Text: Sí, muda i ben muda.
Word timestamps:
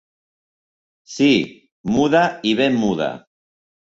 Sí, 1.15 1.29
muda 1.99 2.23
i 2.53 2.55
ben 2.63 2.81
muda. 2.87 3.11